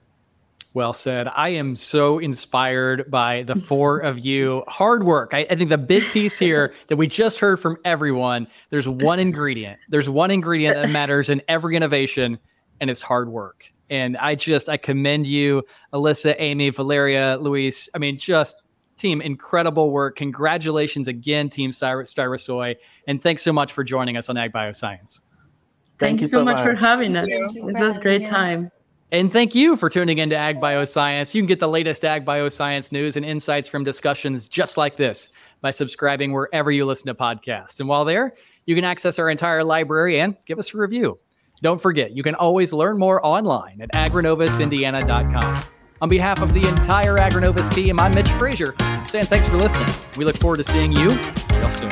Well 0.72 0.92
said. 0.92 1.26
I 1.28 1.48
am 1.50 1.74
so 1.74 2.18
inspired 2.18 3.10
by 3.10 3.42
the 3.42 3.56
four 3.56 3.98
of 3.98 4.20
you. 4.20 4.62
Hard 4.68 5.02
work. 5.02 5.30
I, 5.32 5.46
I 5.50 5.56
think 5.56 5.68
the 5.68 5.78
big 5.78 6.04
piece 6.04 6.38
here 6.38 6.72
that 6.86 6.96
we 6.96 7.08
just 7.08 7.40
heard 7.40 7.58
from 7.58 7.76
everyone 7.84 8.46
there's 8.70 8.88
one 8.88 9.18
ingredient. 9.18 9.80
There's 9.88 10.08
one 10.08 10.30
ingredient 10.30 10.76
that 10.76 10.88
matters 10.90 11.28
in 11.28 11.42
every 11.48 11.74
innovation, 11.74 12.38
and 12.80 12.88
it's 12.88 13.02
hard 13.02 13.28
work. 13.28 13.64
And 13.90 14.16
I 14.18 14.36
just, 14.36 14.68
I 14.68 14.76
commend 14.76 15.26
you, 15.26 15.64
Alyssa, 15.92 16.36
Amy, 16.38 16.70
Valeria, 16.70 17.36
Luis. 17.40 17.88
I 17.92 17.98
mean, 17.98 18.16
just 18.16 18.54
team, 18.96 19.20
incredible 19.20 19.90
work. 19.90 20.14
Congratulations 20.14 21.08
again, 21.08 21.48
Team 21.48 21.72
Styrosoy. 21.72 22.76
And 23.08 23.20
thanks 23.20 23.42
so 23.42 23.52
much 23.52 23.72
for 23.72 23.82
joining 23.82 24.16
us 24.16 24.28
on 24.28 24.36
Ag 24.36 24.52
Bioscience. 24.52 25.20
Thank, 25.98 26.20
you 26.20 26.28
so 26.28 26.44
much, 26.44 26.60
for 26.60 26.74
having 26.74 27.16
us. 27.16 27.28
Thank 27.28 27.54
you 27.54 27.66
This 27.66 27.80
was 27.80 27.98
a 27.98 28.00
great 28.00 28.26
having 28.28 28.58
us. 28.58 28.62
time. 28.62 28.70
And 29.12 29.32
thank 29.32 29.56
you 29.56 29.76
for 29.76 29.90
tuning 29.90 30.18
into 30.18 30.36
Ag 30.36 30.60
Bioscience. 30.60 31.34
You 31.34 31.42
can 31.42 31.48
get 31.48 31.58
the 31.58 31.68
latest 31.68 32.04
Ag 32.04 32.24
Bioscience 32.24 32.92
news 32.92 33.16
and 33.16 33.26
insights 33.26 33.68
from 33.68 33.82
discussions 33.82 34.46
just 34.46 34.76
like 34.76 34.96
this 34.96 35.30
by 35.60 35.70
subscribing 35.70 36.32
wherever 36.32 36.70
you 36.70 36.84
listen 36.84 37.08
to 37.08 37.14
podcasts. 37.14 37.80
And 37.80 37.88
while 37.88 38.04
there, 38.04 38.34
you 38.66 38.76
can 38.76 38.84
access 38.84 39.18
our 39.18 39.28
entire 39.28 39.64
library 39.64 40.20
and 40.20 40.36
give 40.46 40.60
us 40.60 40.72
a 40.74 40.78
review. 40.78 41.18
Don't 41.60 41.80
forget, 41.80 42.12
you 42.12 42.22
can 42.22 42.36
always 42.36 42.72
learn 42.72 42.98
more 42.98 43.24
online 43.26 43.80
at 43.80 43.90
agrinovusindiana.com. 43.92 45.64
On 46.00 46.08
behalf 46.08 46.40
of 46.40 46.54
the 46.54 46.66
entire 46.68 47.16
Agrinovus 47.16 47.74
team, 47.74 47.98
I'm 47.98 48.14
Mitch 48.14 48.30
Frazier 48.30 48.74
saying 49.04 49.26
thanks 49.26 49.48
for 49.48 49.56
listening. 49.56 49.92
We 50.16 50.24
look 50.24 50.36
forward 50.36 50.58
to 50.58 50.64
seeing 50.64 50.92
you 50.92 51.10
real 51.10 51.70
soon. 51.70 51.90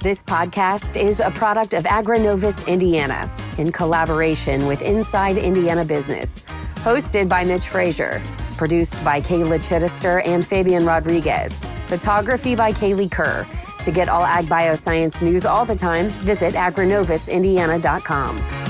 This 0.00 0.24
podcast 0.24 1.00
is 1.00 1.20
a 1.20 1.30
product 1.30 1.72
of 1.72 1.84
Agrinovus 1.84 2.66
Indiana 2.66 3.30
in 3.58 3.72
collaboration 3.72 4.66
with 4.66 4.82
Inside 4.82 5.36
Indiana 5.36 5.84
Business. 5.84 6.42
Hosted 6.76 7.28
by 7.28 7.44
Mitch 7.44 7.68
Frazier. 7.68 8.22
Produced 8.56 9.02
by 9.04 9.20
Kayla 9.20 9.58
Chittister 9.58 10.26
and 10.26 10.46
Fabian 10.46 10.84
Rodriguez. 10.84 11.68
Photography 11.86 12.54
by 12.54 12.72
Kaylee 12.72 13.10
Kerr. 13.10 13.46
To 13.84 13.92
get 13.92 14.08
all 14.08 14.24
ag 14.24 14.46
bioscience 14.46 15.22
news 15.22 15.46
all 15.46 15.64
the 15.64 15.76
time, 15.76 16.08
visit 16.24 16.54
agrinovusindiana.com. 16.54 18.65